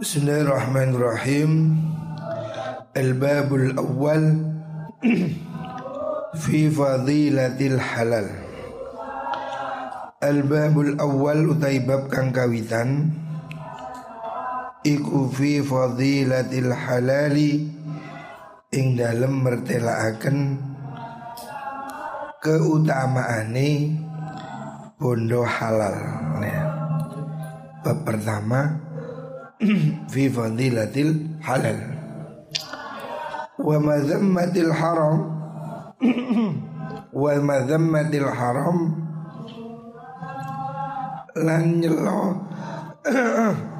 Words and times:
Bismillahirrahmanirrahim. 0.00 1.76
Al-babul 2.96 3.76
awal 3.76 4.32
Fi 6.40 6.60
fadilatil 6.72 7.76
halal. 7.76 8.32
Al-babul 10.24 10.96
awal 10.96 11.52
utai 11.52 11.84
bab 11.84 12.08
kang 12.08 12.32
kawitan 12.32 13.12
Iku 14.88 15.28
fi 15.28 15.60
fadilatil 15.60 16.72
halali 16.72 17.68
Ing 18.72 18.96
dalem 18.96 19.44
mertelaaken 19.44 20.64
Keutamaane 22.40 23.68
Bondo 24.96 25.44
halal. 25.44 25.96
Nah, 26.40 26.60
Bab 27.84 28.00
pertama 28.08 28.88
fi 30.12 30.22
fadilatil 30.32 31.36
halal 31.44 31.78
wa 33.60 33.76
madhammatil 33.76 34.72
haram 34.72 35.16
wa 37.12 37.32
madhammatil 37.44 38.28
haram 38.32 38.78
lan 41.36 41.64
nyelo 41.84 42.40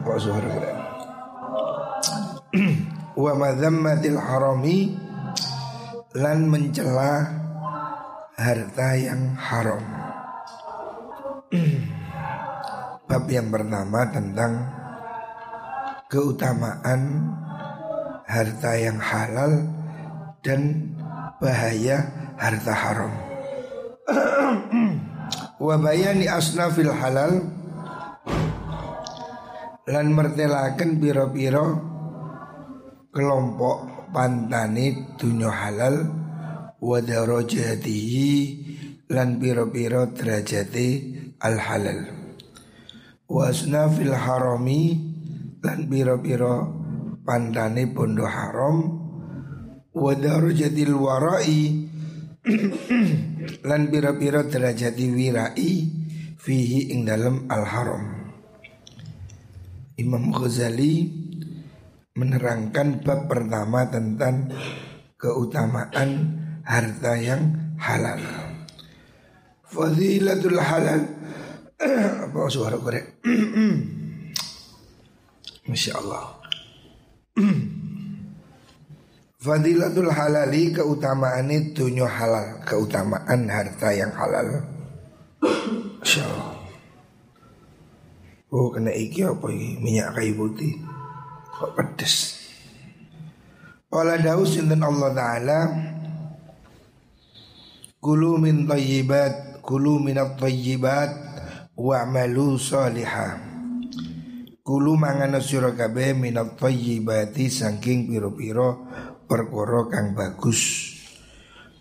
kok 0.05 0.19
suara 0.21 0.81
wa 3.21 3.33
madhammatil 3.37 4.17
harami 4.17 4.97
lan 6.17 6.49
mencela 6.51 7.31
harta 8.35 8.97
yang 8.97 9.37
haram. 9.37 9.85
bab 13.11 13.25
yang 13.29 13.53
pertama 13.53 14.09
tentang 14.09 14.80
keutamaan 16.11 17.31
harta 18.27 18.75
yang 18.75 18.99
halal 18.99 19.63
dan 20.43 20.91
bahaya 21.39 22.05
harta 22.35 22.75
haram. 22.75 23.13
Wa 25.65 25.79
bayani 25.79 26.27
asnafil 26.27 26.91
halal 26.91 27.47
lan 29.87 30.07
mertelaken 30.11 30.99
biro-biro 30.99 31.67
kelompok 33.11 34.11
pantani 34.15 35.19
dunya 35.19 35.51
halal 35.51 36.07
wa 36.79 36.99
darajatihi 37.03 38.33
lan 39.11 39.43
biro-biro 39.43 40.15
derajati 40.15 40.89
al 41.43 41.59
halal 41.59 42.07
wa 43.27 43.51
asnafil 43.51 44.15
harami 44.15 45.10
lan 45.61 45.87
biro-biro 45.93 46.57
pandane 47.21 47.85
bondo 47.93 48.25
haram 48.25 48.77
wa 49.93 50.13
darajatil 50.17 50.97
warai 50.97 51.85
lan 53.69 53.83
biro-biro 53.93 54.49
derajati 54.49 55.07
wirai 55.13 55.71
fihi 56.41 56.97
ing 56.97 57.05
dalam 57.05 57.45
al 57.53 57.65
haram 57.69 58.05
Imam 60.01 60.33
Ghazali 60.33 61.13
menerangkan 62.17 63.05
bab 63.05 63.29
pertama 63.29 63.85
tentang 63.93 64.49
keutamaan 65.21 66.41
harta 66.65 67.21
yang 67.21 67.77
halal. 67.77 68.21
Fadilatul 69.69 70.57
halal 70.57 71.05
apa 72.25 72.39
suara 72.49 72.81
korek? 72.81 73.21
Masya 75.71 75.93
Allah 76.03 76.27
Fadilatul 79.41 80.13
halali 80.13 80.69
keutamaan 80.69 81.49
itu 81.49 81.89
halal. 82.05 82.61
Keutamaan 82.61 83.49
harta 83.49 83.89
yang 83.89 84.13
halal. 84.13 84.69
Masya 85.97 86.29
Allah 86.29 86.61
Oh 88.53 88.69
kena 88.69 88.93
iki 88.93 89.25
apa 89.25 89.49
ini 89.49 89.81
Minyak 89.81 90.13
kayu 90.21 90.37
putih. 90.37 90.77
Kok 91.57 91.73
pedes? 91.73 92.37
Wala 93.89 94.21
daus 94.21 94.61
dan 94.61 94.85
Allah 94.85 95.11
Ta'ala? 95.17 95.61
Kulu 97.97 98.37
min 98.37 98.69
tayyibat 98.69 99.65
Kulu 99.65 100.05
minat 100.05 100.37
tayyibat 100.37 101.11
Wa'malu 101.81 102.61
salihah 102.61 103.50
Kulu 104.61 104.93
mangana 104.93 105.41
sira 105.41 105.73
kabeh 105.73 106.13
minat 106.13 106.61
thayyibati 106.61 107.49
saking 107.49 108.13
piro-piro 108.13 108.85
perkara 109.25 109.89
kang 109.89 110.13
bagus. 110.13 110.93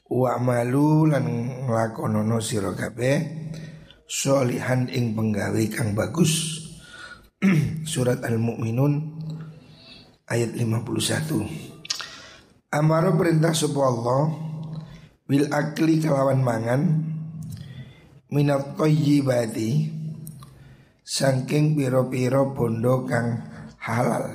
Wa 0.07 0.39
malu 0.39 1.11
lan 1.11 1.27
nglakonono 1.67 2.39
sira 2.39 2.71
kabeh 2.71 3.15
solihan 4.07 4.87
ing 4.87 5.11
penggawe 5.11 5.59
kang 5.75 5.91
bagus. 5.91 6.63
Surat 7.91 8.23
Al-Mu'minun 8.23 9.19
ayat 10.31 10.55
51. 10.55 12.71
Amaro 12.71 13.11
perintah 13.19 13.51
sapa 13.51 13.81
Allah 13.83 14.39
bil 15.27 15.51
akli 15.51 15.99
kelawan 15.99 16.39
mangan 16.39 16.81
minat 18.31 18.79
thayyibati 18.79 19.98
Sangking 21.09 21.73
piro-piro 21.73 22.53
bondo 22.53 23.01
kang 23.09 23.41
halal. 23.81 24.29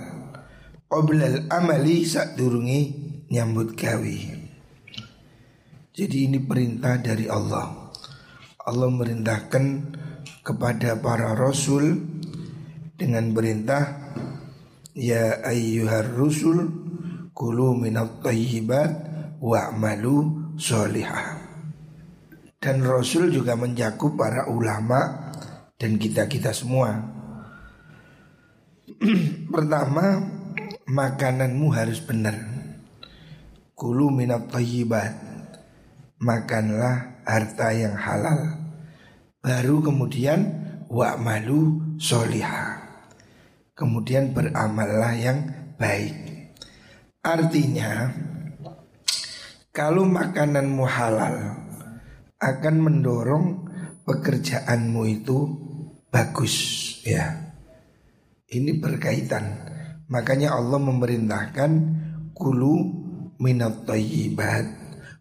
Qoblal 0.91 1.47
amali 1.47 2.03
sak 2.03 2.35
durungi 2.35 2.91
nyambut 3.31 3.79
gawe. 3.79 4.19
Jadi 5.95 6.17
ini 6.27 6.43
perintah 6.43 6.99
dari 6.99 7.31
Allah. 7.31 7.95
Allah 8.67 8.91
merintahkan 8.91 9.65
kepada 10.43 10.99
para 10.99 11.39
rasul 11.39 12.01
Dengan 12.99 13.31
perintah 13.37 14.11
Ya 14.97 15.45
ayyuhar 15.47 16.17
rusul 16.17 16.73
Kulu 17.37 17.79
minat 17.79 18.19
tayyibat 18.19 18.91
Wa'malu 19.39 20.17
solihah. 20.59 21.39
Dan 22.59 22.81
Rasul 22.81 23.29
juga 23.29 23.55
mencakup 23.61 24.17
para 24.17 24.49
ulama' 24.49 25.24
dan 25.85 26.01
kita-kita 26.01 26.49
semua. 26.57 26.97
Pertama, 29.53 30.17
makananmu 30.89 31.69
harus 31.77 32.01
benar. 32.01 32.41
Kulu 33.77 34.09
minat 34.09 34.49
tayyibat. 34.49 35.13
Makanlah 36.25 37.21
harta 37.29 37.69
yang 37.77 38.01
halal. 38.01 38.65
Baru 39.45 39.85
kemudian 39.85 40.57
malu 41.21 41.85
soliha. 42.01 42.81
Kemudian 43.77 44.33
beramallah 44.33 45.13
yang 45.21 45.53
baik. 45.77 46.17
Artinya, 47.21 48.09
kalau 49.69 50.09
makananmu 50.09 50.85
halal 50.89 51.61
akan 52.41 52.75
mendorong 52.81 53.69
pekerjaanmu 54.09 55.03
itu 55.09 55.64
bagus 56.15 56.55
ya. 57.03 57.51
Ini 58.47 58.79
berkaitan. 58.79 59.67
Makanya 60.07 60.55
Allah 60.55 60.79
memerintahkan 60.79 61.71
kulu 62.39 62.75
minat 63.43 63.83
tayyibat 63.83 64.63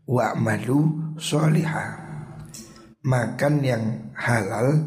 wa'malu 0.06 1.18
sholihah. 1.18 1.98
Makan 3.02 3.54
yang 3.66 4.14
halal 4.14 4.86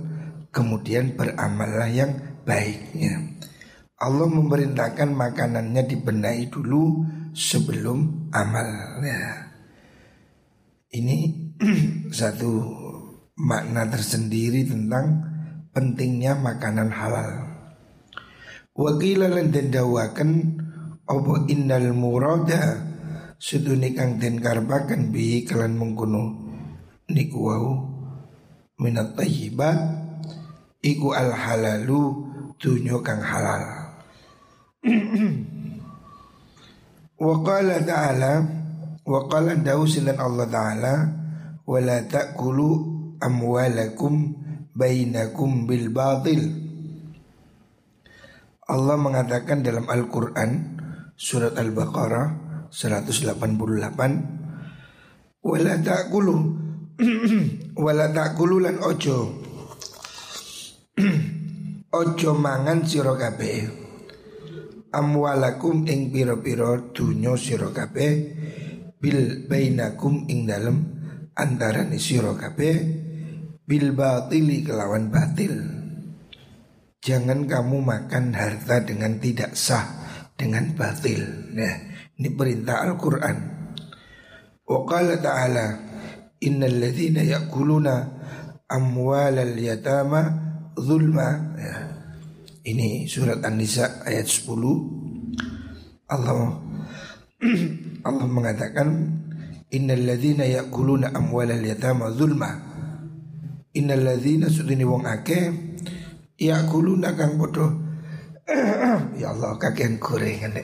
kemudian 0.55 1.19
beramallah 1.19 1.91
yang 1.91 2.15
baiknya. 2.47 3.35
Allah 3.99 4.29
memerintahkan 4.31 5.11
makanannya 5.11 5.83
dibenahi 5.91 6.47
dulu 6.55 7.03
sebelum 7.35 8.31
amal. 8.31 9.03
Ya. 9.03 9.51
Ini 10.95 11.19
satu 12.21 12.53
makna 13.37 13.91
tersendiri 13.91 14.65
tentang 14.65 15.36
pentingnya 15.77 16.33
makanan 16.41 16.89
halal. 16.89 17.53
Wakila 18.73 19.29
lan 19.29 19.53
den 19.53 19.69
dawaken 19.69 20.31
apa 21.05 21.33
innal 21.53 21.93
murada 21.93 22.81
sedune 23.37 23.93
kang 23.93 24.17
den 24.17 24.41
karbaken 24.41 25.13
bi 25.13 25.45
kelan 25.45 25.77
mengkono 25.77 26.33
niku 27.13 27.39
wau 27.45 27.69
minat 28.81 29.13
tayyibat 29.21 29.77
iku 30.81 31.13
al 31.13 31.37
halalu 31.37 32.25
dunyo 32.57 33.05
kang 33.05 33.21
halal. 33.21 33.65
Wa 37.17 37.33
qala 37.41 37.81
ta'ala 37.81 38.45
wa 39.09 39.21
qala 39.29 39.57
dausilan 39.57 40.21
Allah 40.21 40.47
ta'ala 40.53 40.95
wala 41.65 42.05
ta'kulu 42.05 42.69
amwalakum 43.25 44.46
bainakum 44.77 45.65
bil 45.65 45.89
batil. 45.89 46.53
Allah 48.69 49.01
mengatakan 49.01 49.65
dalam 49.65 49.89
Al-Qur'an 49.89 50.77
surat 51.17 51.57
Al-Baqarah 51.57 52.69
188 52.69 53.41
wala 55.41 55.75
ta'kulu 55.81 56.37
wala 57.85 58.13
ta'kulu 58.13 58.57
lan 58.61 58.77
ojo. 58.85 59.19
Ojo 61.97 62.37
mangan 62.37 62.85
sira 62.85 63.17
kabeh. 63.17 63.73
Amwalakum 64.93 65.89
ing 65.89 66.13
pira-pira 66.13 66.93
dunya 66.93 67.33
sira 67.41 67.73
kabeh 67.73 68.13
bil 68.97 69.45
bainakum 69.49 70.29
ing 70.29 70.45
dalem 70.45 70.77
antarané 71.37 72.01
sira 72.01 72.33
kabeh 72.37 73.06
bil 73.67 73.93
batili 73.93 74.63
kelawan 74.63 75.11
batil. 75.11 75.53
Jangan 77.03 77.47
kamu 77.47 77.83
makan 77.83 78.35
harta 78.35 78.83
dengan 78.83 79.23
tidak 79.23 79.55
sah 79.55 79.85
Dengan 80.37 80.75
batil. 80.75 81.53
Nah 81.55 81.75
ini 82.19 82.29
perintah 82.33 82.87
Al-Quran. 82.87 83.37
Wa 84.67 84.79
qala 84.87 85.17
ta'ala 85.21 85.67
Innal 86.45 86.77
ladhina 86.77 87.25
yakuluna 87.25 87.95
amwalal 88.69 89.57
yatama 89.57 90.21
zulma. 90.77 91.57
Ya. 91.57 91.77
Ini 92.67 93.09
surat 93.09 93.41
An-Nisa 93.41 94.05
ayat 94.05 94.29
10 94.29 94.53
Allah 96.13 96.61
Allah 98.09 98.27
mengatakan 98.29 98.89
Innal 99.73 100.05
ladhina 100.05 100.45
yakuluna 100.45 101.17
amwalal 101.17 101.65
yatama 101.65 102.13
zulma 102.13 102.76
Innal 103.77 104.09
ladhina 104.09 104.49
sudini 104.49 104.89
wong 104.89 105.05
akeh 105.05 105.53
Ya 106.41 106.65
kuluna 106.65 107.13
kang 107.13 107.37
bodoh 107.37 107.77
Ya 109.21 109.37
Allah 109.37 109.61
kakean 109.61 110.01
goreng 110.01 110.49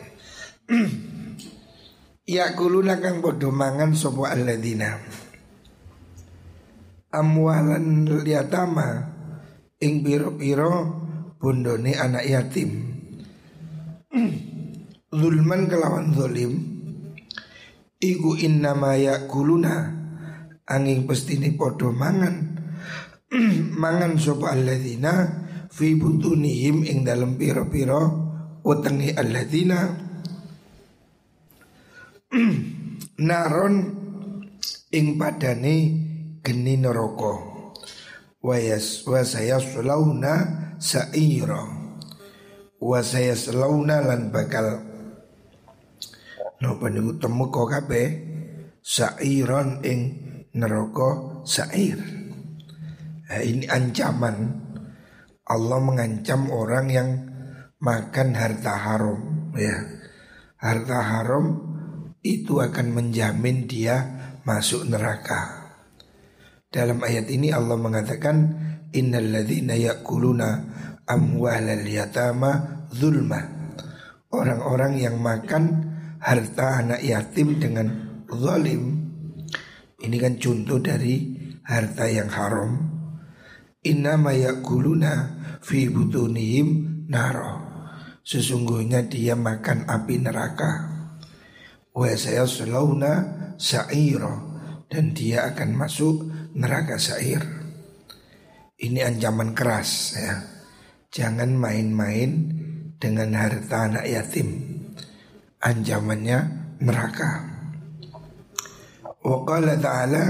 Ya 2.24 2.56
kuluna 2.56 2.96
kang 3.04 3.20
bodoh 3.20 3.52
mangan 3.52 3.92
sopo 3.92 4.24
alladzina 4.24 4.96
Amwalan 7.12 8.08
liatama 8.24 9.12
Ing 9.82 10.06
piro-piro 10.06 11.02
bondone 11.42 11.98
anak 11.98 12.24
yatim. 12.24 12.70
Zulman 15.20 15.68
kelawan 15.68 16.16
zolim 16.16 16.52
Iku 18.00 18.40
innama 18.40 18.96
ya 18.96 19.28
kuluna 19.28 20.00
Angin 20.64 21.04
pestini 21.04 21.52
podo 21.52 21.92
mangan 21.92 22.51
Mangan 23.82 24.20
sopo 24.20 24.44
alladzina 24.44 25.24
fi 25.72 25.96
butunihim 25.96 26.84
ing 26.84 27.00
dalam 27.00 27.40
piro-piro 27.40 28.02
utengi 28.60 29.08
alladzina. 29.16 29.80
Naron 33.28 33.74
ing 34.92 35.06
padane 35.16 35.76
geni 36.44 36.76
neraka. 36.76 37.34
Wayas 38.44 39.08
wasayasulauna 39.08 40.34
sa'ira. 40.76 41.62
Wasayasulauna 42.82 43.96
lan 44.12 44.28
bakal 44.28 44.82
napa 46.60 46.86
niku 46.92 47.16
temu 47.16 47.48
kok 47.48 47.68
kabeh 47.70 48.06
sa'iron 48.82 49.80
ing 49.86 50.00
neraka 50.52 51.42
sa'ir 51.46 52.21
nah, 53.32 53.40
ini 53.40 53.64
ancaman 53.64 54.36
Allah 55.48 55.78
mengancam 55.80 56.52
orang 56.52 56.86
yang 56.92 57.08
makan 57.80 58.36
harta 58.36 58.76
haram 58.76 59.20
ya. 59.56 59.76
Harta 60.60 61.00
haram 61.02 61.46
itu 62.22 62.62
akan 62.62 62.94
menjamin 62.94 63.66
dia 63.66 63.96
masuk 64.46 64.86
neraka. 64.86 65.72
Dalam 66.70 67.02
ayat 67.02 67.26
ini 67.32 67.50
Allah 67.50 67.74
mengatakan 67.76 68.36
innalladzina 68.94 69.74
ya'kuluna 69.74 70.48
amwalal 71.08 71.84
yatama 71.88 72.86
zulma. 72.94 73.40
Orang-orang 74.32 75.02
yang 75.02 75.20
makan 75.20 75.92
harta 76.22 76.80
anak 76.80 77.02
yatim 77.04 77.58
dengan 77.58 77.88
zalim. 78.30 79.10
Ini 80.00 80.16
kan 80.16 80.38
contoh 80.38 80.78
dari 80.78 81.34
harta 81.66 82.06
yang 82.08 82.30
haram. 82.30 82.91
Inna 83.82 84.14
mayakuluna 84.14 85.42
fi 85.58 85.90
butunihim 85.90 87.02
naro. 87.10 87.58
Sesungguhnya 88.22 89.10
dia 89.10 89.34
makan 89.34 89.90
api 89.90 90.22
neraka. 90.22 90.70
Wa 91.90 92.08
saya 92.14 92.48
selauna 92.48 93.12
sa'iro 93.60 94.54
Dan 94.86 95.12
dia 95.12 95.50
akan 95.50 95.74
masuk 95.74 96.30
neraka 96.54 96.94
sa'ir. 96.94 97.42
Ini 98.78 99.02
ancaman 99.02 99.50
keras 99.50 100.14
ya. 100.14 100.34
Jangan 101.10 101.58
main-main 101.58 102.30
dengan 103.02 103.34
harta 103.34 103.90
anak 103.90 104.06
yatim. 104.06 104.48
Ancamannya 105.58 106.38
neraka. 106.78 107.30
Wa 109.26 109.42
qala 109.42 109.74
ta'ala 109.74 110.22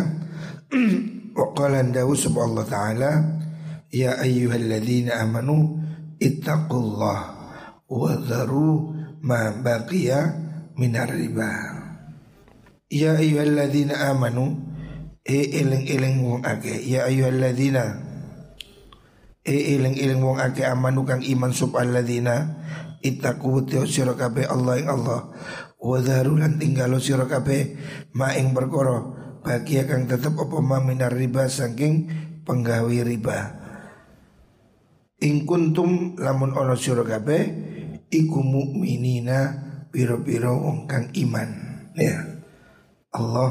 Wa 1.36 1.46
qala 1.56 1.80
wa 1.80 2.64
ta'ala 2.64 3.41
Ya 3.92 4.16
ayyuhalladzina 4.16 5.20
amanu 5.20 5.76
ittaqullah 6.16 7.20
wa 7.92 8.12
dharu 8.24 8.88
ma 9.20 9.52
baqiya 9.52 10.32
minar 10.80 11.12
riba. 11.12 11.52
Ya 12.88 13.20
ayyuhalladzina 13.20 14.08
amanu 14.08 14.64
e 15.28 15.60
eling-eling 15.60 16.24
wong 16.24 16.40
ake 16.40 16.88
ya 16.88 17.04
ayyuhalladzina 17.04 18.00
e 19.44 19.76
eling-eling 19.76 20.24
wong 20.24 20.40
ake 20.40 20.64
amanu 20.64 21.04
kang 21.04 21.20
iman 21.20 21.52
sub 21.52 21.76
alladzina 21.76 22.64
ittaqu 23.04 23.68
wa 23.68 23.84
sira 23.84 24.16
kabeh 24.16 24.48
Allah 24.48 24.80
ing 24.80 24.88
Allah. 24.88 25.36
Wa 25.76 26.00
dharu 26.00 26.40
lan 26.40 26.56
tinggalo 26.56 26.96
sira 26.96 27.28
kabeh 27.28 27.76
ma 28.16 28.32
ing 28.40 28.56
perkara 28.56 29.04
bagia 29.44 29.84
kang 29.84 30.08
tetep 30.08 30.32
apa 30.32 30.64
ma 30.64 30.80
minar 30.80 31.12
riba 31.12 31.44
saking 31.44 32.08
penggawe 32.48 32.96
riba 33.04 33.61
In 35.22 35.46
kuntum 35.46 36.18
lamun 36.18 36.50
ono 36.58 36.74
sira 36.74 37.06
kabeh 37.06 37.42
iku 38.10 38.42
mukminina 38.42 39.38
piro-piro 39.94 40.58
wong 40.58 40.90
kang 40.90 41.14
iman 41.14 41.48
ya. 41.94 42.42
Allah 43.14 43.50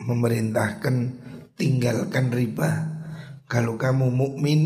memerintahkan 0.00 0.96
tinggalkan 1.60 2.32
riba. 2.32 2.96
Kalau 3.44 3.76
kamu 3.76 4.08
mukmin 4.08 4.60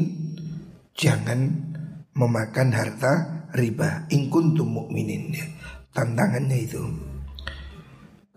jangan 0.95 1.67
memakan 2.15 2.71
harta 2.71 3.13
riba. 3.59 4.07
In 4.15 4.31
kuntum 4.31 4.71
mukminin 4.71 5.35
ya. 5.35 5.47
Tantangannya 5.91 6.63
itu. 6.63 6.79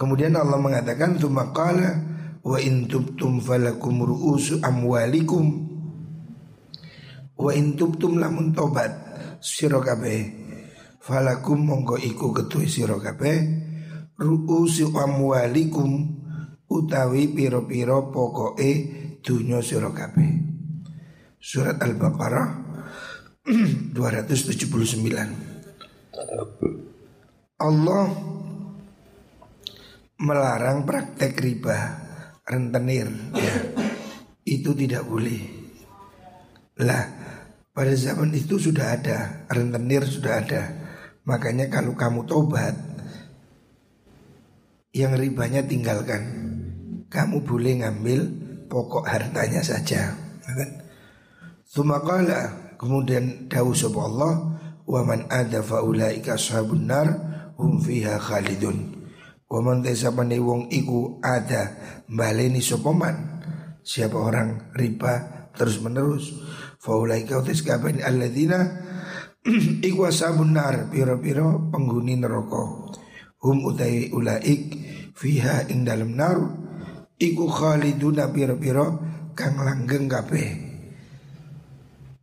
Kemudian 0.01 0.33
Allah 0.33 0.57
mengatakan 0.57 1.21
qala 1.53 1.89
wa 2.41 2.57
in 2.57 2.89
tubtum 2.89 3.37
falakum 3.37 4.01
ru'usu 4.01 4.65
amwalikum 4.65 5.70
Wa 7.41 7.57
in 7.57 7.73
tubtum 7.73 8.21
lamun 8.21 8.53
tobat 8.53 8.93
sira 9.41 9.81
kabeh 9.81 10.29
falakum 11.01 11.65
monggo 11.65 11.97
iku 11.97 12.29
ketui 12.29 12.69
sira 12.69 13.01
kabeh 13.01 13.41
ru'usi 14.21 14.85
amwalikum 14.85 16.21
utawi 16.69 17.33
piro-piro 17.33 18.13
pokoke 18.13 18.69
dunya 19.25 19.57
sira 19.65 19.89
kabeh. 19.89 20.53
Surat 21.41 21.81
Al-Baqarah 21.81 22.61
279. 23.97 26.13
Allah 27.61 28.09
melarang 30.21 30.85
praktek 30.85 31.33
riba 31.41 31.77
rentenir 32.45 33.09
ya. 33.33 33.53
Itu 34.45 34.77
tidak 34.77 35.09
boleh. 35.09 35.41
Lah 36.81 37.20
pada 37.71 37.95
zaman 37.95 38.35
itu 38.35 38.59
sudah 38.59 38.99
ada, 38.99 39.47
rentenir 39.47 40.03
sudah 40.03 40.43
ada. 40.43 40.61
Makanya 41.23 41.71
kalau 41.71 41.95
kamu 41.95 42.27
tobat, 42.27 42.75
yang 44.91 45.15
ribanya 45.15 45.63
tinggalkan. 45.63 46.51
Kamu 47.11 47.43
boleh 47.43 47.83
ngambil 47.83 48.19
pokok 48.71 49.07
hartanya 49.07 49.63
saja. 49.63 50.15
Sumakala 51.67 52.75
kemudian 52.79 53.47
dawu 53.47 53.75
Allah 53.99 54.59
wa 54.87 55.01
man 55.03 55.27
ada 55.31 55.63
faulaika 55.63 56.35
ashabun 56.35 56.87
nar 56.87 57.07
hum 57.55 57.79
fiha 57.83 58.19
khalidun. 58.19 59.07
Wa 59.47 59.59
man 59.59 59.83
tesapane 59.83 60.39
wong 60.39 60.71
iku 60.71 61.19
ada 61.23 61.75
baleni 62.07 62.63
sopoman. 62.63 63.43
Siapa 63.83 64.15
orang 64.15 64.71
riba 64.75 65.47
terus 65.51 65.83
menerus 65.83 66.31
Faulai 66.81 67.29
kau 67.29 67.45
tes 67.45 67.61
kapan 67.61 68.01
alladzina 68.01 68.89
Iku 69.87 70.05
ashabun 70.05 70.53
nar 70.53 70.89
piro-piro 70.93 71.69
penghuni 71.73 72.13
neraka. 72.13 72.93
Hum 73.41 73.65
utai 73.65 74.13
ulaik 74.13 74.77
fiha 75.17 75.65
ing 75.69 75.81
dalam 75.81 76.13
nar 76.13 76.37
iku 77.17 77.49
khaliduna 77.49 78.29
piro-piro 78.29 79.01
kang 79.33 79.57
langgeng 79.57 80.05
kabeh. 80.05 80.49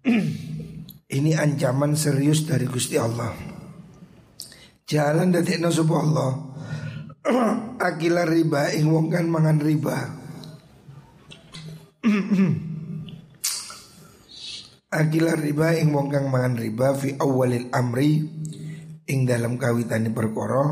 Ini 1.18 1.30
ancaman 1.38 1.98
serius 1.98 2.46
dari 2.46 2.70
Gusti 2.70 2.94
Allah. 2.94 3.34
Jalan 4.86 5.34
dari 5.34 5.58
sapa 5.58 5.94
Allah. 5.98 6.32
Akila 7.86 8.22
riba 8.26 8.70
ing 8.78 8.94
wong 8.94 9.10
kan 9.10 9.26
mangan 9.26 9.58
riba. 9.58 9.98
Akila 14.88 15.36
riba 15.36 15.76
ing 15.76 15.92
wong 15.92 16.08
kang 16.08 16.32
mangan 16.32 16.56
riba 16.56 16.96
fi 16.96 17.12
awalil 17.20 17.68
amri 17.76 18.24
ing 19.04 19.28
dalam 19.28 19.60
kawitane 19.60 20.08
perkara 20.16 20.64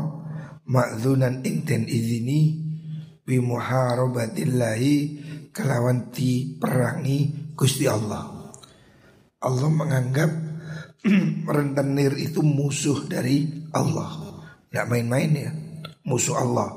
makzunan 0.65 1.45
ing 1.45 1.61
den 1.61 1.85
izini 1.85 2.57
bi 3.21 3.37
muharabatillahi 3.37 4.95
kelawan 5.53 6.09
ti 6.09 6.57
perangi 6.57 7.53
Gusti 7.53 7.85
Allah. 7.85 8.49
Allah 9.37 9.69
menganggap 9.69 10.31
rentenir 11.53 12.17
itu 12.17 12.41
musuh 12.41 13.05
dari 13.05 13.69
Allah. 13.69 14.41
Tidak 14.65 14.85
main-main 14.89 15.29
ya, 15.29 15.53
musuh 16.09 16.41
Allah. 16.41 16.73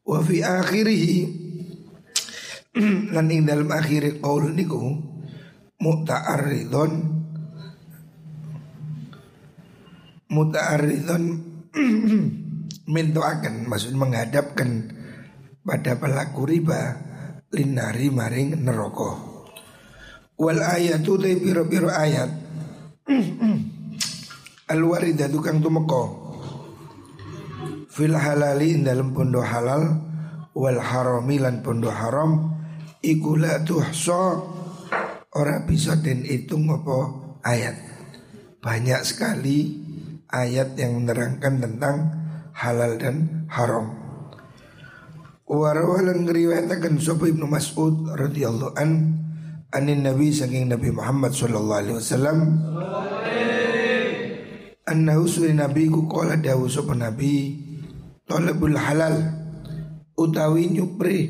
Wa 0.00 0.24
fi 0.24 0.40
akhirih 0.40 1.04
lan 3.12 3.28
ing 3.28 3.44
dalam 3.44 3.68
akhir 3.68 4.24
qaul 4.24 4.48
niku 4.56 5.17
muta'arridun 5.78 6.92
muta'arridun 10.28 11.24
akan 13.22 13.54
maksud 13.70 13.94
menghadapkan 13.94 14.90
pada 15.62 16.00
pelaku 16.00 16.48
riba 16.48 16.96
linari 17.52 18.08
maring 18.08 18.60
neraka. 18.60 19.12
Wal 20.38 20.60
ayatu 20.62 21.18
te 21.20 21.36
piro-piro 21.36 21.92
ayat. 21.92 22.30
Al 24.72 24.80
waridatu 24.84 25.40
kang 25.40 25.64
tumeka. 25.64 26.04
Fil 27.88 28.14
halali 28.14 28.78
dalam 28.84 29.10
pondo 29.10 29.42
halal 29.42 29.98
wal 30.54 30.78
harami 30.78 31.40
lan 31.40 31.64
pondo 31.64 31.90
haram 31.90 32.54
la 33.02 33.54
tuhsa 33.64 34.57
Orang 35.38 35.70
bisa 35.70 35.94
dan 35.94 36.26
hitung 36.26 36.66
apa 36.66 37.14
ayat. 37.46 37.78
Banyak 38.58 39.06
sekali 39.06 39.78
ayat 40.26 40.74
yang 40.74 40.98
menerangkan 40.98 41.62
tentang 41.62 41.96
halal 42.58 42.98
dan 42.98 43.46
haram. 43.46 43.94
Warawalan 45.46 46.26
ngeriwayatakan 46.26 46.98
Sopo 46.98 47.30
Ibnu 47.30 47.46
Mas'ud 47.46 48.18
radhiyallahu 48.18 48.74
an 48.74 48.90
Anin 49.70 50.02
Nabi 50.02 50.34
saking 50.34 50.74
Nabi 50.74 50.90
Muhammad 50.90 51.30
sallallahu 51.30 51.80
alaihi 51.86 51.96
wasallam. 52.02 52.38
Annahu 54.90 55.22
suwi 55.30 55.54
Nabi 55.54 55.86
ku 55.86 56.10
kola 56.10 56.40
dawu 56.40 56.64
sopa 56.64 56.96
Nabi 56.96 57.60
Tolabul 58.24 58.72
halal 58.72 59.20
Utawi 60.16 60.72
nyupri 60.72 61.28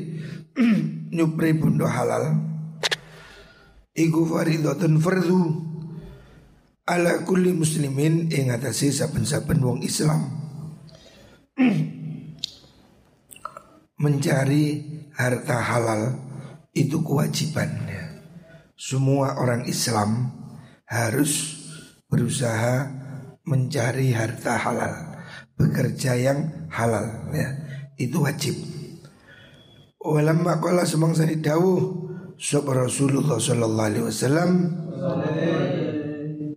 Nyupri 1.15 1.59
bundo 1.59 1.83
halal 1.83 2.48
iku 3.99 4.23
faridatun 4.23 5.03
fardhu. 5.03 5.67
Ala 6.87 7.21
kulli 7.27 7.51
muslimin 7.53 8.31
ing 8.31 8.49
atase 8.49 8.89
saben-saben 8.95 9.59
wong 9.59 9.83
Islam. 9.83 10.25
Mencari 14.03 14.65
harta 15.19 15.59
halal 15.59 16.15
itu 16.71 17.03
kewajiban 17.03 17.89
semua 18.79 19.35
orang 19.35 19.67
Islam 19.67 20.31
harus 20.87 21.59
berusaha 22.07 22.87
mencari 23.43 24.15
harta 24.15 24.55
halal 24.55 25.19
bekerja 25.59 26.15
yang 26.15 26.71
halal 26.71 27.27
ya. 27.35 27.59
Itu 27.99 28.23
wajib. 28.23 28.55
Walamma 29.99 30.63
qala 30.63 30.87
semangsa 30.87 31.27
dawuh 31.27 31.98
Sop 32.39 32.71
Rasulullah 32.71 33.35
Sallallahu 33.35 33.89
Alaihi 33.91 34.05
Wasallam. 34.07 34.51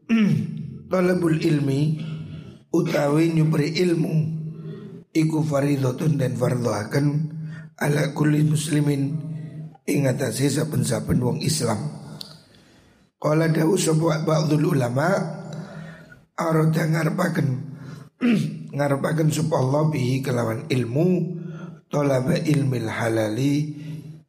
Talabul 0.92 1.42
ilmi 1.42 1.98
Utawi 2.70 3.34
nyupri 3.34 3.74
ilmu 3.82 4.14
Iku 5.10 5.42
faridotun 5.42 6.22
dan 6.22 6.38
fardohakan 6.38 7.06
Ala 7.82 8.14
kulli 8.14 8.46
muslimin 8.46 9.18
Ingatasi 9.82 10.54
saben-saben 10.54 11.18
wong 11.18 11.42
Islam. 11.42 11.82
Qala 13.18 13.50
dawu 13.50 13.74
sebuah 13.74 14.22
ba'dul 14.22 14.78
ulama 14.78 15.10
Arada 16.38 16.86
ngarepaken 16.86 17.48
Ngarepaken 18.78 19.34
Allah 19.50 19.82
bihi 19.90 20.22
kelawan 20.22 20.70
ilmu 20.70 21.08
Tolaba 21.90 22.38
ilmil 22.38 22.86
halali 22.86 23.82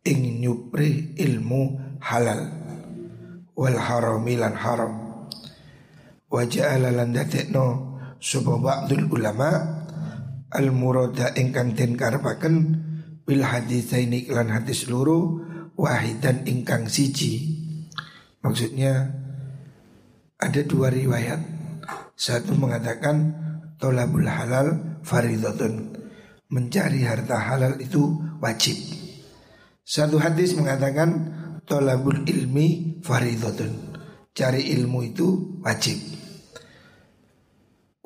ing 0.04 0.44
nyupri 0.44 1.16
ilmu 1.16 1.80
halal. 2.04 2.52
Wal 3.56 3.80
harami 3.80 4.36
lan 4.36 4.56
haram. 4.60 4.94
Wa 6.28 6.44
ja'ala 6.44 6.92
lan 6.92 7.16
dadekno 7.16 7.96
sapa 8.20 8.60
ba'dul 8.60 9.08
ulama 9.08 9.52
al 10.52 10.68
murada 10.74 11.32
ingkang 11.38 11.78
den 11.78 11.96
karepaken 11.96 12.56
bil 13.24 13.42
haditsaini 13.46 14.28
lan 14.28 14.52
hadis 14.52 14.90
loro 14.92 15.40
wahidan 15.80 16.44
ingkang 16.44 16.90
siji. 16.90 17.62
Maksudnya 18.44 19.14
ada 20.42 20.62
dua 20.68 20.92
riwayat. 20.92 21.40
Satu 22.14 22.54
mengatakan 22.58 23.34
tolabul 23.80 24.28
halal 24.28 25.00
faridatun 25.06 25.96
mencari 26.50 27.06
harta 27.06 27.38
halal 27.38 27.78
itu 27.82 28.22
wajib 28.38 29.03
satu 29.84 30.16
hadis 30.16 30.56
mengatakan 30.56 31.12
tolabul 31.68 32.24
ilmi 32.24 33.00
faridotun. 33.04 33.92
Cari 34.34 34.72
ilmu 34.80 35.00
itu 35.04 35.60
wajib. 35.60 36.00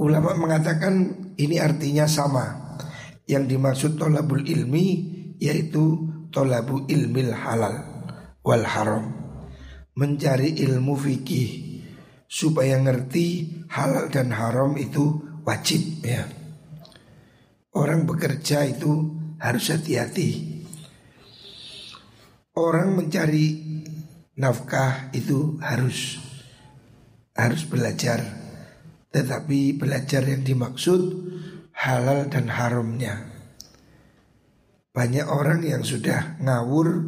Ulama 0.01 0.34
mengatakan 0.36 0.93
ini 1.38 1.62
artinya 1.62 2.10
sama. 2.10 2.65
Yang 3.29 3.43
dimaksud 3.53 3.91
tolabul 4.01 4.41
ilmi 4.41 4.86
yaitu 5.38 6.10
tolabu 6.34 6.89
ilmil 6.89 7.31
halal 7.31 7.86
wal 8.41 8.65
haram. 8.65 9.13
Mencari 9.93 10.57
ilmu 10.57 10.98
fikih 10.98 11.50
supaya 12.25 12.81
ngerti 12.81 13.62
halal 13.69 14.10
dan 14.10 14.34
haram 14.34 14.74
itu 14.81 15.22
wajib 15.46 16.01
ya. 16.01 16.25
Orang 17.77 18.10
bekerja 18.10 18.65
itu 18.65 19.13
harus 19.38 19.69
hati-hati 19.69 20.57
orang 22.58 22.98
mencari 22.98 23.62
nafkah 24.34 25.14
itu 25.14 25.62
harus 25.62 26.18
harus 27.38 27.62
belajar. 27.70 28.26
Tetapi 29.14 29.78
belajar 29.78 30.26
yang 30.26 30.42
dimaksud 30.42 31.02
halal 31.78 32.26
dan 32.34 32.50
haramnya. 32.50 33.30
Banyak 34.90 35.30
orang 35.30 35.62
yang 35.62 35.86
sudah 35.86 36.42
ngawur 36.42 37.06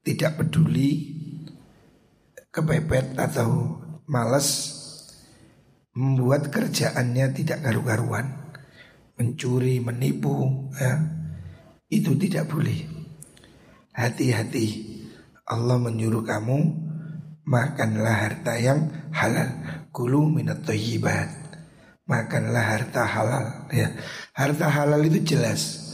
tidak 0.00 0.40
peduli 0.40 1.20
kepepet 2.48 3.12
atau 3.20 3.76
malas 4.08 4.72
membuat 5.92 6.48
kerjaannya 6.48 7.36
tidak 7.36 7.60
garu-garuan 7.60 8.56
mencuri 9.20 9.84
menipu 9.84 10.70
ya 10.80 10.96
itu 11.92 12.16
tidak 12.16 12.48
boleh 12.48 12.97
hati-hati. 13.98 14.86
Allah 15.42 15.82
menyuruh 15.82 16.22
kamu 16.22 16.58
makanlah 17.42 18.14
harta 18.14 18.54
yang 18.62 19.10
halal. 19.10 19.50
Kulu 19.90 20.30
minat 20.30 20.62
toyibat 20.62 21.38
makanlah 22.08 22.64
harta 22.64 23.04
halal 23.04 23.46
ya. 23.74 23.92
Harta 24.32 24.66
halal 24.72 25.04
itu 25.04 25.36
jelas. 25.36 25.86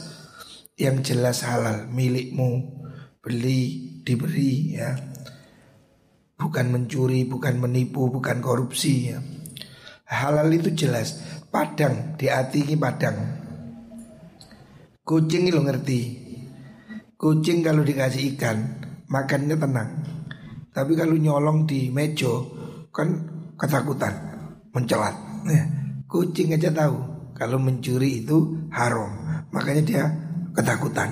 Yang 0.79 1.13
jelas 1.13 1.43
halal 1.43 1.91
milikmu. 1.91 2.81
Beli 3.19 3.61
diberi 4.05 4.79
ya. 4.79 4.95
Bukan 6.35 6.71
mencuri 6.71 7.27
bukan 7.27 7.59
menipu 7.59 8.07
bukan 8.07 8.39
korupsi 8.39 9.11
ya. 9.11 9.19
Halal 10.07 10.53
itu 10.55 10.71
jelas. 10.71 11.19
Padang 11.51 12.15
di 12.19 12.31
hati 12.31 12.63
ini 12.63 12.75
padang. 12.75 13.17
Kucing 15.05 15.53
lo 15.53 15.61
ngerti 15.61 16.24
Kucing 17.25 17.65
kalau 17.65 17.81
dikasih 17.81 18.37
ikan 18.37 18.85
makannya 19.09 19.57
tenang. 19.57 19.89
Tapi 20.69 20.93
kalau 20.93 21.17
nyolong 21.17 21.65
di 21.65 21.89
mejo 21.89 22.53
kan 22.93 23.09
ketakutan. 23.57 24.13
mencelat. 24.69 25.15
Ya. 25.49 25.65
Kucing 26.05 26.53
aja 26.53 26.69
tahu 26.69 27.01
kalau 27.33 27.57
mencuri 27.57 28.21
itu 28.21 28.69
haram, 28.69 29.09
makanya 29.49 29.81
dia 29.81 30.03
ketakutan, 30.53 31.09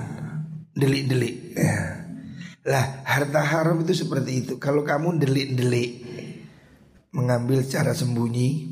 delik-delik. 0.76 1.58
Ya. 1.58 2.06
Lah 2.62 3.02
harta 3.02 3.42
haram 3.42 3.82
itu 3.82 4.06
seperti 4.06 4.46
itu. 4.46 4.52
Kalau 4.62 4.86
kamu 4.86 5.18
delik-delik 5.18 5.90
mengambil 7.10 7.66
secara 7.66 7.90
sembunyi, 7.90 8.70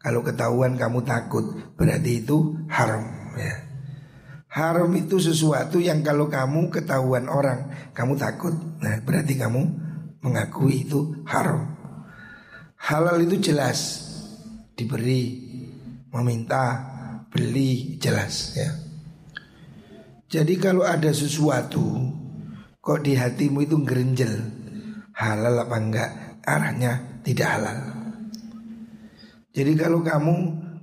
kalau 0.00 0.24
ketahuan 0.24 0.80
kamu 0.80 1.04
takut, 1.04 1.76
berarti 1.76 2.24
itu 2.24 2.56
haram. 2.72 3.04
Ya. 3.36 3.63
Haram 4.54 4.86
itu 4.94 5.18
sesuatu 5.18 5.82
yang 5.82 6.06
kalau 6.06 6.30
kamu 6.30 6.70
ketahuan 6.70 7.26
orang, 7.26 7.74
kamu 7.90 8.14
takut. 8.14 8.54
Nah, 8.78 9.02
berarti 9.02 9.34
kamu 9.34 9.66
mengakui 10.22 10.86
itu 10.86 11.26
haram. 11.26 11.74
Halal 12.78 13.26
itu 13.26 13.50
jelas 13.50 14.06
diberi, 14.78 15.42
meminta, 16.14 16.86
beli 17.34 17.98
jelas 17.98 18.54
ya. 18.54 18.70
Jadi 20.30 20.54
kalau 20.62 20.86
ada 20.86 21.10
sesuatu 21.10 22.14
kok 22.78 23.02
di 23.02 23.18
hatimu 23.18 23.66
itu 23.66 23.82
gerenjel, 23.82 24.38
halal 25.18 25.66
apa 25.66 25.76
enggak? 25.82 26.10
Arahnya 26.46 27.22
tidak 27.26 27.48
halal. 27.58 27.78
Jadi 29.50 29.72
kalau 29.74 29.98
kamu 29.98 30.34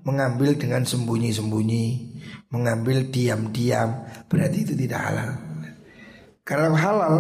mengambil 0.04 0.60
dengan 0.60 0.84
sembunyi-sembunyi, 0.84 1.86
mengambil 2.52 3.08
diam-diam 3.08 4.06
berarti 4.28 4.58
itu 4.68 4.74
tidak 4.76 5.00
halal. 5.00 5.32
Karena 6.44 6.76
halal 6.76 7.16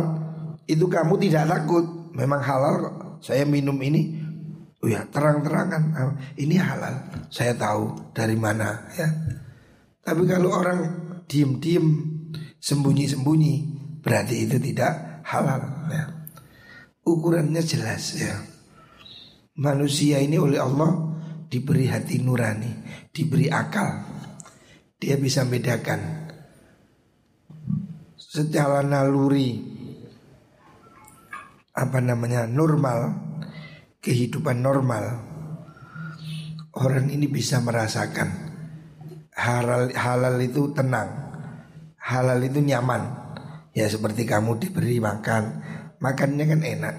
itu 0.67 0.85
kamu 0.85 1.15
tidak 1.23 1.47
takut, 1.47 2.11
memang 2.11 2.43
halal 2.43 2.73
kok. 2.83 2.95
Saya 3.21 3.47
minum 3.47 3.77
ini, 3.79 4.17
oh 4.83 4.89
ya 4.91 5.07
terang-terangan 5.07 5.83
ah, 5.95 6.13
ini 6.35 6.59
halal. 6.59 6.95
Saya 7.31 7.55
tahu 7.55 8.11
dari 8.11 8.35
mana 8.35 8.91
ya. 8.99 9.07
Tapi 10.01 10.25
kalau 10.27 10.51
orang 10.51 10.79
diem-diem, 11.29 11.87
sembunyi-sembunyi, 12.59 13.55
berarti 14.03 14.35
itu 14.49 14.57
tidak 14.59 15.23
halal. 15.23 15.61
Ya. 15.87 16.05
Ukurannya 17.07 17.61
jelas 17.63 18.19
ya. 18.19 18.35
Manusia 19.61 20.17
ini 20.17 20.41
oleh 20.41 20.57
Allah 20.57 21.13
diberi 21.45 21.85
hati 21.85 22.17
nurani, 22.17 22.71
diberi 23.13 23.47
akal 23.53 24.10
dia 25.01 25.17
bisa 25.17 25.41
bedakan. 25.49 26.29
Secara 28.21 28.85
naluri 28.85 29.57
apa 31.73 31.97
namanya 31.99 32.45
normal 32.45 33.17
kehidupan 33.99 34.61
normal 34.61 35.03
orang 36.77 37.09
ini 37.09 37.25
bisa 37.25 37.59
merasakan 37.59 38.29
halal 39.33 39.89
halal 39.97 40.37
itu 40.37 40.69
tenang 40.77 41.09
halal 41.97 42.37
itu 42.45 42.61
nyaman. 42.61 43.17
Ya 43.71 43.87
seperti 43.87 44.27
kamu 44.29 44.61
diberi 44.61 45.01
makan 45.01 45.43
makannya 45.97 46.45
kan 46.45 46.61
enak. 46.61 46.95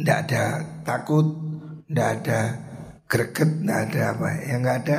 Tidak 0.00 0.18
ada 0.26 0.42
takut 0.80 1.26
tidak 1.86 2.08
ada 2.18 2.38
greget 3.04 3.50
tidak 3.62 3.78
ada 3.90 4.00
apa 4.16 4.28
yang 4.48 4.58
nggak 4.64 4.78
ada 4.86 4.98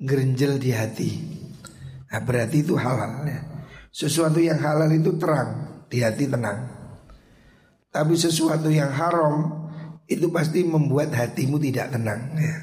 gerenjel 0.00 0.60
di 0.60 0.70
hati. 0.72 1.10
Nah, 2.12 2.20
berarti 2.22 2.62
itu 2.62 2.78
halal 2.78 3.26
ya. 3.26 3.40
Sesuatu 3.92 4.40
yang 4.40 4.60
halal 4.60 4.92
itu 4.92 5.16
terang, 5.16 5.84
di 5.88 6.04
hati 6.04 6.28
tenang. 6.28 6.68
Tapi 7.88 8.12
sesuatu 8.12 8.68
yang 8.68 8.92
haram 8.92 9.66
itu 10.04 10.28
pasti 10.28 10.62
membuat 10.62 11.16
hatimu 11.16 11.56
tidak 11.56 11.96
tenang 11.96 12.36
ya. 12.36 12.56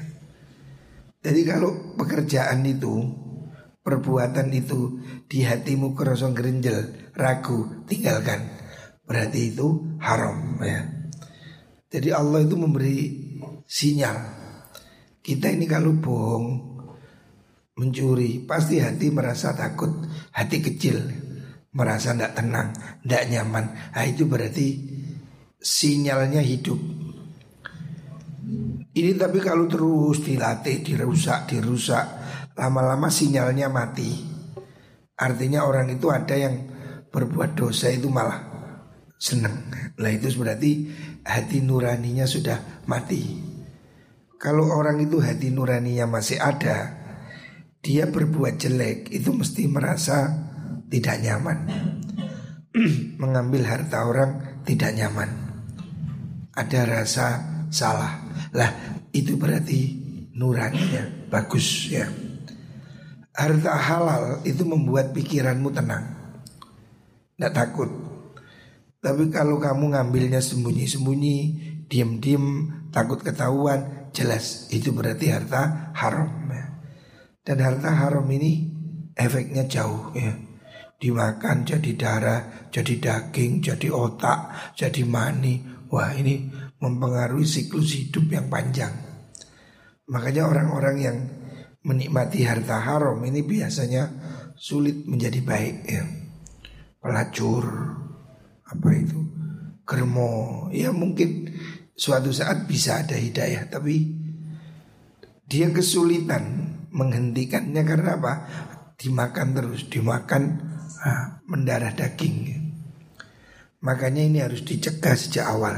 Jadi 1.24 1.40
kalau 1.42 1.96
pekerjaan 1.96 2.62
itu, 2.68 3.02
perbuatan 3.82 4.48
itu 4.54 5.00
di 5.26 5.42
hatimu 5.42 5.96
kerosong 5.96 6.36
gerenjel, 6.36 7.10
ragu, 7.16 7.84
tinggalkan. 7.88 8.46
Berarti 9.04 9.52
itu 9.52 9.98
haram 10.00 10.60
ya. 10.62 10.84
Jadi 11.88 12.08
Allah 12.10 12.42
itu 12.42 12.56
memberi 12.56 12.96
sinyal. 13.64 14.18
Kita 15.24 15.48
ini 15.48 15.64
kalau 15.64 15.96
bohong, 15.96 16.73
mencuri 17.74 18.42
pasti 18.42 18.78
hati 18.78 19.10
merasa 19.10 19.54
takut. 19.54 19.90
Hati 20.34 20.58
kecil 20.62 20.96
merasa 21.74 22.14
tidak 22.14 22.38
tenang 22.38 22.68
tidak 23.02 23.24
nyaman. 23.30 23.64
Nah, 23.94 24.04
itu 24.06 24.26
berarti 24.26 24.66
sinyalnya 25.58 26.42
hidup. 26.42 26.78
Ini 28.94 29.18
tapi 29.18 29.38
kalau 29.42 29.66
terus 29.66 30.22
dilatih 30.22 30.86
dirusak 30.86 31.50
dirusak 31.50 32.04
lama-lama 32.54 33.10
sinyalnya 33.10 33.66
mati. 33.66 34.32
Artinya 35.14 35.66
orang 35.66 35.94
itu 35.94 36.10
ada 36.10 36.34
yang 36.34 36.54
berbuat 37.10 37.54
dosa 37.54 37.90
itu 37.90 38.10
malah 38.10 38.54
senang 39.14 39.70
lah 39.94 40.10
itu 40.10 40.26
berarti 40.34 40.90
hati 41.22 41.62
nuraninya 41.62 42.26
sudah 42.26 42.84
mati. 42.90 43.22
Kalau 44.36 44.68
orang 44.74 45.00
itu 45.00 45.22
hati 45.22 45.54
nuraninya 45.54 46.04
masih 46.10 46.42
ada 46.42 47.03
dia 47.84 48.08
berbuat 48.08 48.56
jelek 48.56 49.12
itu 49.12 49.28
mesti 49.36 49.68
merasa 49.68 50.32
tidak 50.88 51.20
nyaman. 51.20 51.58
Mengambil 53.20 53.68
harta 53.68 54.08
orang 54.08 54.64
tidak 54.64 54.96
nyaman. 54.96 55.28
Ada 56.56 56.80
rasa 56.88 57.26
salah. 57.68 58.24
Lah 58.56 58.72
itu 59.12 59.36
berarti 59.36 60.00
nuraninya 60.32 61.28
bagus 61.28 61.92
ya. 61.92 62.08
Harta 63.36 63.76
halal 63.76 64.40
itu 64.48 64.64
membuat 64.64 65.12
pikiranmu 65.12 65.68
tenang. 65.68 66.08
Tidak 67.36 67.52
takut. 67.52 67.90
Tapi 69.04 69.28
kalau 69.28 69.60
kamu 69.60 69.92
ngambilnya 69.92 70.40
sembunyi-sembunyi, 70.40 71.36
diam-diam, 71.92 72.72
takut 72.88 73.20
ketahuan, 73.20 74.08
jelas 74.16 74.72
itu 74.72 74.94
berarti 74.96 75.28
harta 75.28 75.92
haram. 75.92 76.44
Dan 77.44 77.60
harta 77.60 77.92
haram 77.92 78.24
ini 78.32 78.72
efeknya 79.12 79.68
jauh 79.68 80.16
ya. 80.16 80.32
Dimakan 80.96 81.68
jadi 81.68 81.92
darah, 81.92 82.40
jadi 82.72 82.96
daging, 82.96 83.60
jadi 83.60 83.92
otak, 83.92 84.72
jadi 84.72 85.04
mani. 85.04 85.60
Wah 85.92 86.16
ini 86.16 86.48
mempengaruhi 86.80 87.44
siklus 87.44 87.92
hidup 87.92 88.32
yang 88.32 88.48
panjang. 88.48 88.90
Makanya 90.08 90.48
orang-orang 90.48 90.96
yang 90.96 91.16
menikmati 91.84 92.48
harta 92.48 92.80
haram 92.80 93.20
ini 93.20 93.44
biasanya 93.44 94.08
sulit 94.56 95.04
menjadi 95.04 95.44
baik 95.44 95.76
ya. 95.84 96.04
Pelacur, 97.04 97.68
apa 98.64 98.88
itu, 98.96 99.20
germo, 99.84 100.72
ya 100.72 100.88
mungkin 100.88 101.52
suatu 101.92 102.32
saat 102.32 102.64
bisa 102.64 103.04
ada 103.04 103.12
hidayah, 103.12 103.68
tapi 103.68 104.08
dia 105.44 105.68
kesulitan 105.68 106.73
menghentikannya 106.94 107.82
karena 107.82 108.10
apa? 108.16 108.32
Dimakan 108.94 109.48
terus, 109.52 109.90
dimakan 109.90 110.42
ah, 111.02 111.42
mendarah 111.50 111.90
daging. 111.92 112.62
Makanya 113.82 114.22
ini 114.24 114.38
harus 114.40 114.62
dicegah 114.64 115.18
sejak 115.18 115.44
awal. 115.44 115.74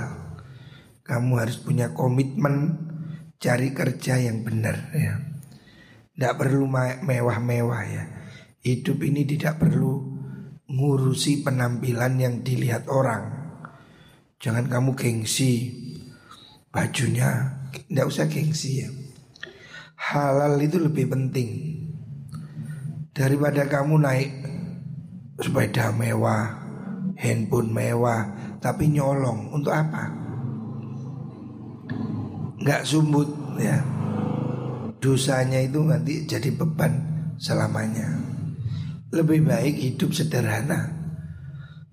Kamu 1.02 1.32
harus 1.40 1.58
punya 1.58 1.90
komitmen 1.96 2.86
cari 3.40 3.72
kerja 3.72 4.20
yang 4.20 4.44
benar 4.44 4.92
ya. 4.94 5.14
Tidak 6.14 6.34
perlu 6.36 6.68
mewah-mewah 7.02 7.82
ya. 7.88 8.04
Hidup 8.62 9.02
ini 9.02 9.26
tidak 9.26 9.58
perlu 9.58 10.14
ngurusi 10.70 11.42
penampilan 11.42 12.14
yang 12.20 12.34
dilihat 12.44 12.86
orang. 12.92 13.32
Jangan 14.36 14.68
kamu 14.68 14.92
gengsi 14.94 15.72
bajunya, 16.68 17.56
tidak 17.88 18.06
usah 18.06 18.26
gengsi 18.28 18.84
ya 18.84 18.90
halal 19.96 20.60
itu 20.60 20.76
lebih 20.76 21.08
penting 21.08 21.50
daripada 23.16 23.64
kamu 23.64 23.96
naik 23.96 24.30
sepeda 25.40 25.92
mewah, 25.92 26.52
handphone 27.16 27.72
mewah, 27.72 28.28
tapi 28.60 28.92
nyolong 28.92 29.52
untuk 29.52 29.72
apa? 29.72 30.12
Nggak 32.60 32.84
sumbut 32.84 33.28
ya. 33.60 33.80
Dosanya 34.96 35.60
itu 35.60 35.84
nanti 35.84 36.24
jadi 36.24 36.52
beban 36.52 36.92
selamanya. 37.36 38.16
Lebih 39.12 39.44
baik 39.44 39.76
hidup 39.76 40.12
sederhana. 40.12 40.92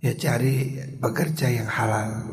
Ya 0.03 0.11
cari 0.19 0.75
pekerja 0.99 1.47
yang 1.47 1.69
halal. 1.69 2.27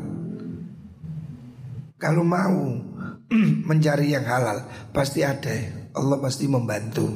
Kalau 1.95 2.25
mau 2.25 2.90
mencari 3.69 4.11
yang 4.11 4.27
halal 4.27 4.67
pasti 4.91 5.23
ada 5.23 5.51
Allah 5.95 6.17
pasti 6.19 6.47
membantu 6.51 7.07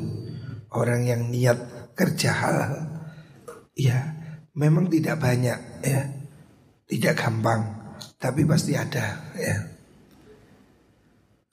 orang 0.71 1.03
yang 1.07 1.21
niat 1.27 1.91
kerja 1.95 2.31
halal 2.31 2.73
ya 3.75 4.15
memang 4.55 4.87
tidak 4.87 5.19
banyak 5.19 5.59
ya 5.83 6.01
tidak 6.87 7.13
gampang 7.19 7.61
tapi 8.19 8.47
pasti 8.47 8.73
ada 8.75 9.35
ya 9.35 9.75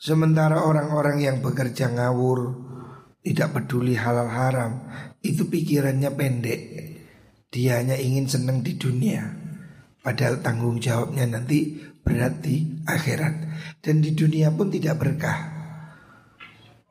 Sementara 0.02 0.66
orang-orang 0.66 1.22
yang 1.22 1.38
bekerja 1.38 1.86
ngawur, 1.94 2.58
tidak 3.22 3.54
peduli 3.54 3.94
halal 3.94 4.26
haram, 4.26 4.82
itu 5.22 5.46
pikirannya 5.46 6.10
pendek. 6.10 6.60
Dia 7.54 7.78
hanya 7.78 7.94
ingin 7.94 8.26
senang 8.26 8.66
di 8.66 8.74
dunia. 8.74 9.22
Padahal 10.02 10.42
tanggung 10.42 10.82
jawabnya 10.82 11.30
nanti 11.30 11.78
berat 12.02 12.42
di 12.42 12.82
akhirat. 12.84 13.34
Dan 13.82 14.02
di 14.02 14.14
dunia 14.14 14.50
pun 14.52 14.70
tidak 14.70 14.98
berkah. 15.02 15.38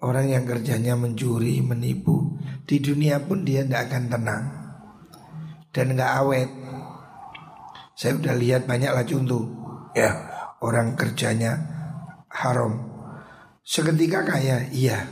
Orang 0.02 0.34
yang 0.34 0.50
kerjanya 0.50 0.98
mencuri, 0.98 1.62
menipu, 1.62 2.36
di 2.66 2.82
dunia 2.82 3.22
pun 3.22 3.46
dia 3.46 3.62
tidak 3.62 3.92
akan 3.92 4.04
tenang. 4.10 4.44
Dan 5.70 5.94
nggak 5.94 6.14
awet. 6.26 6.50
Saya 7.94 8.18
udah 8.18 8.34
lihat 8.34 8.66
banyak 8.66 8.92
lah 8.92 9.06
contoh. 9.06 9.46
Ya, 9.94 10.10
orang 10.64 10.98
kerjanya 10.98 11.54
haram. 12.34 12.90
Seketika 13.62 14.26
kaya, 14.26 14.66
iya 14.74 15.06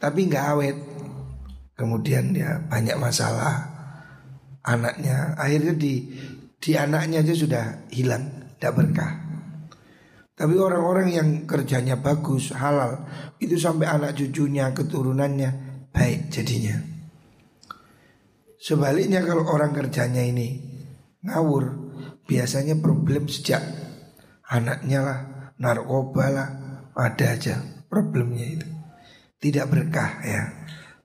tapi 0.00 0.26
nggak 0.26 0.46
awet. 0.56 0.76
Kemudian 1.76 2.32
ya 2.32 2.60
banyak 2.68 2.96
masalah 2.96 3.68
anaknya 4.64 5.32
akhirnya 5.36 5.72
di 5.76 6.12
di 6.60 6.76
anaknya 6.76 7.24
aja 7.24 7.34
sudah 7.36 7.64
hilang, 7.92 8.52
tidak 8.56 8.72
berkah. 8.76 9.12
Tapi 10.40 10.56
orang-orang 10.56 11.08
yang 11.12 11.28
kerjanya 11.44 12.00
bagus, 12.00 12.56
halal, 12.56 13.04
itu 13.36 13.60
sampai 13.60 13.84
anak 13.84 14.16
cucunya, 14.16 14.72
keturunannya 14.72 15.50
baik 15.92 16.32
jadinya. 16.32 16.80
Sebaliknya 18.56 19.20
kalau 19.20 19.44
orang 19.44 19.76
kerjanya 19.76 20.24
ini 20.24 20.64
ngawur, 21.28 21.92
biasanya 22.24 22.80
problem 22.80 23.28
sejak 23.28 23.60
anaknya 24.48 25.04
lah, 25.04 25.18
narkoba 25.60 26.26
lah, 26.32 26.48
ada 26.96 27.36
aja 27.36 27.60
problemnya 27.92 28.46
itu 28.48 28.68
tidak 29.40 29.72
berkah 29.72 30.20
ya. 30.24 30.42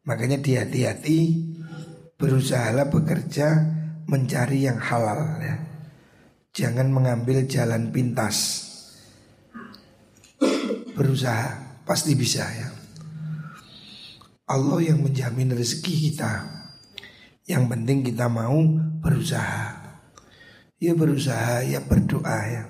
Makanya 0.05 0.37
dia 0.37 0.67
hati-hati 0.67 1.19
berusahalah 2.19 2.87
bekerja 2.91 3.47
mencari 4.05 4.69
yang 4.69 4.77
halal 4.77 5.41
ya. 5.41 5.55
Jangan 6.55 6.87
mengambil 6.87 7.43
jalan 7.49 7.89
pintas. 7.89 8.64
Berusaha 10.95 11.83
pasti 11.83 12.15
bisa 12.15 12.47
ya. 12.47 12.69
Allah 14.47 14.79
yang 14.79 15.03
menjamin 15.03 15.51
rezeki 15.51 15.93
kita. 16.09 16.31
Yang 17.45 17.63
penting 17.69 17.97
kita 18.07 18.31
mau 18.31 18.55
berusaha. 19.03 19.83
Ya 20.79 20.95
berusaha, 20.95 21.61
ya 21.67 21.83
berdoa 21.83 22.39
ya. 22.47 22.63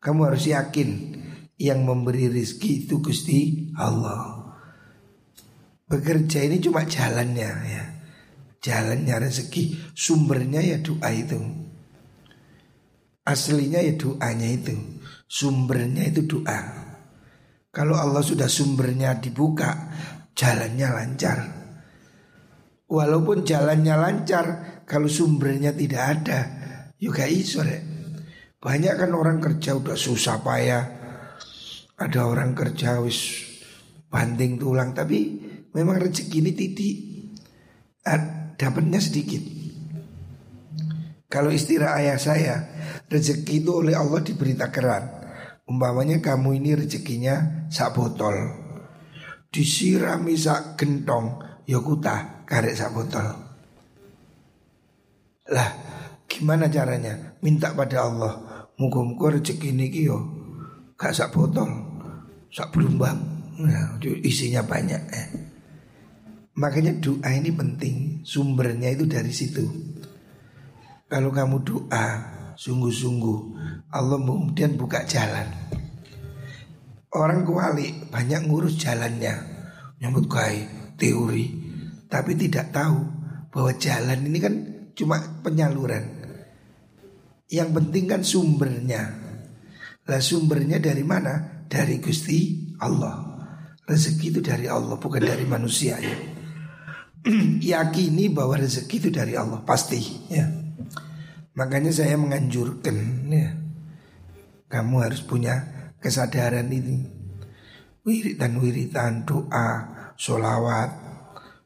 Kamu 0.00 0.32
harus 0.32 0.48
yakin 0.48 1.20
yang 1.60 1.84
memberi 1.84 2.32
rezeki 2.32 2.88
itu 2.88 3.04
Gusti 3.04 3.70
Allah. 3.76 4.40
Bekerja 5.90 6.46
ini 6.46 6.62
cuma 6.62 6.86
jalannya 6.86 7.50
ya 7.66 7.84
Jalannya 8.62 9.26
rezeki 9.26 9.90
Sumbernya 9.90 10.62
ya 10.62 10.78
doa 10.78 11.10
itu 11.10 11.42
Aslinya 13.26 13.82
ya 13.82 13.98
doanya 13.98 14.48
itu 14.54 14.78
Sumbernya 15.26 16.14
itu 16.14 16.22
doa 16.30 16.79
Kalau 17.70 17.94
Allah 17.94 18.22
sudah 18.22 18.50
sumbernya 18.50 19.18
dibuka 19.22 19.90
Jalannya 20.34 20.88
lancar 20.90 21.38
Walaupun 22.90 23.46
jalannya 23.46 23.94
lancar 23.94 24.46
Kalau 24.82 25.06
sumbernya 25.06 25.70
tidak 25.74 26.02
ada 26.02 26.40
Juga 26.98 27.30
iso 27.30 27.62
deh 27.62 27.82
Banyak 28.58 28.94
kan 28.98 29.10
orang 29.14 29.38
kerja 29.38 29.78
udah 29.78 29.94
susah 29.94 30.42
payah 30.42 30.84
Ada 31.94 32.20
orang 32.26 32.58
kerja 32.58 32.98
wis 33.00 33.46
banting 34.10 34.58
tulang 34.58 34.90
Tapi 34.90 35.18
memang 35.70 36.02
rezeki 36.02 36.36
ini 36.42 36.52
titik 36.58 36.96
dapatnya 38.60 39.00
sedikit. 39.00 39.40
Kalau 41.30 41.48
istilah 41.48 41.96
ayah 41.96 42.18
saya, 42.20 42.56
rezeki 43.08 43.64
itu 43.64 43.70
oleh 43.72 43.96
Allah 43.96 44.20
diberi 44.20 44.52
takaran. 44.52 45.19
Umpamanya 45.70 46.18
kamu 46.18 46.58
ini 46.58 46.74
rezekinya 46.74 47.66
sak 47.70 47.94
botol. 47.94 48.34
Disirami 49.54 50.34
sak 50.34 50.74
gentong, 50.74 51.38
ya 51.62 51.78
kutah 51.78 52.42
karek 52.42 52.74
sak 52.74 52.90
botol. 52.90 53.22
Lah, 55.54 55.70
gimana 56.26 56.66
caranya? 56.66 57.38
Minta 57.38 57.70
pada 57.70 58.02
Allah, 58.02 58.34
muka-muka 58.82 59.38
rezeki 59.38 59.70
ini 59.70 59.86
yo 59.94 60.18
gak 60.98 61.14
sak 61.14 61.30
botol, 61.30 61.70
sak 62.50 62.74
belumbang. 62.74 63.22
Nah, 63.62 63.94
isinya 64.02 64.66
banyak. 64.66 65.02
Eh. 65.14 65.28
Makanya 66.58 66.98
doa 66.98 67.30
ini 67.30 67.54
penting 67.54 68.20
Sumbernya 68.26 68.90
itu 68.90 69.06
dari 69.06 69.30
situ 69.30 69.64
Kalau 71.06 71.30
kamu 71.30 71.56
doa 71.62 72.06
Sungguh-sungguh 72.58 73.38
Allah 73.90 74.22
kemudian 74.22 74.78
buka 74.78 75.02
jalan. 75.02 75.50
Orang 77.10 77.42
kuali 77.42 78.06
banyak 78.06 78.46
ngurus 78.46 78.78
jalannya. 78.78 79.34
Nyambut 79.98 80.30
kai 80.30 80.62
teori. 80.94 81.46
Tapi 82.06 82.38
tidak 82.38 82.70
tahu 82.70 82.98
bahwa 83.50 83.74
jalan 83.74 84.30
ini 84.30 84.38
kan 84.38 84.54
cuma 84.94 85.18
penyaluran. 85.42 86.06
Yang 87.50 87.70
penting 87.82 88.04
kan 88.06 88.22
sumbernya. 88.22 89.02
Lah 90.06 90.22
sumbernya 90.22 90.78
dari 90.78 91.02
mana? 91.02 91.66
Dari 91.66 91.98
Gusti 91.98 92.70
Allah. 92.78 93.26
Rezeki 93.90 94.38
itu 94.38 94.40
dari 94.42 94.70
Allah 94.70 94.94
bukan 94.94 95.18
dari 95.18 95.42
manusia 95.50 95.98
ya. 95.98 96.14
Yakini 97.74 98.30
bahwa 98.30 98.54
rezeki 98.54 98.96
itu 99.02 99.10
dari 99.10 99.34
Allah 99.34 99.58
pasti 99.66 100.30
ya. 100.30 100.46
Makanya 101.58 101.90
saya 101.90 102.14
menganjurkan 102.14 103.26
ya. 103.26 103.59
Kamu 104.70 105.02
harus 105.02 105.26
punya 105.26 105.66
kesadaran 105.98 106.70
ini. 106.70 107.02
Wiritan-wiritan 108.06 109.26
doa, 109.26 109.70
solawat, 110.14 110.90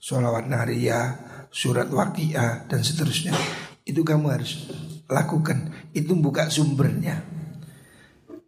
solawat 0.01 0.49
naria, 0.49 1.21
surat 1.53 1.93
waqiah 1.93 2.65
dan 2.65 2.81
seterusnya. 2.81 3.37
Itu 3.85 4.09
kamu 4.09 4.27
harus 4.33 4.73
lakukan. 5.05 5.93
Itu 5.93 6.17
buka 6.17 6.49
sumbernya. 6.49 7.21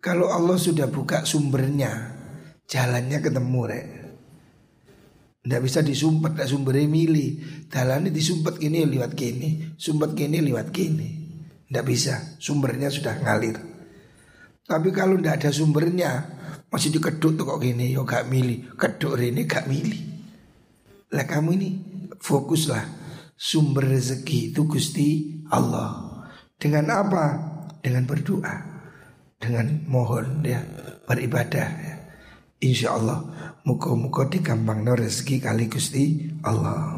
Kalau 0.01 0.33
Allah 0.33 0.57
sudah 0.57 0.89
buka 0.89 1.29
sumbernya, 1.29 2.17
jalannya 2.65 3.21
ketemu 3.21 3.61
rek. 3.69 3.87
Tidak 5.45 5.61
bisa 5.63 5.85
disumpet, 5.85 6.33
tidak 6.33 6.49
sumbernya 6.49 6.89
milih. 6.89 7.31
Dalamnya 7.69 8.11
disumpet 8.11 8.57
gini 8.59 8.89
lewat 8.89 9.13
gini, 9.13 9.79
sumpet 9.79 10.17
gini 10.17 10.43
lewat 10.43 10.73
gini. 10.73 11.09
Tidak 11.69 11.85
bisa, 11.87 12.41
sumbernya 12.41 12.89
sudah 12.89 13.21
ngalir. 13.21 13.76
Tapi 14.67 14.91
kalau 14.91 15.15
tidak 15.19 15.39
ada 15.43 15.51
sumbernya, 15.55 16.13
masih 16.67 16.91
dikeduk 16.91 17.39
tuh 17.39 17.47
kok 17.47 17.63
gini, 17.63 17.95
yo 17.95 18.03
gak 18.03 18.27
milih, 18.27 18.75
keduk 18.75 19.15
ini 19.23 19.47
gak 19.47 19.71
milih. 19.71 20.03
Lah 21.15 21.23
kamu 21.23 21.51
ini 21.55 21.69
fokuslah 22.19 22.85
sumber 23.39 23.87
rezeki 23.87 24.51
itu 24.51 24.67
Gusti 24.67 25.09
Allah. 25.55 26.19
Dengan 26.59 26.91
apa? 26.91 27.25
Dengan 27.79 28.03
berdoa, 28.11 28.57
dengan 29.39 29.87
mohon 29.87 30.43
ya 30.43 30.59
beribadah 31.07 31.69
ya. 31.71 31.95
Insya 32.57 32.97
Allah 32.97 33.21
Muka-muka 33.67 34.31
di 34.31 34.39
gampang 34.47 34.87
rezeki 34.87 35.43
kali 35.43 35.67
Gusti 35.67 36.23
Allah 36.47 36.96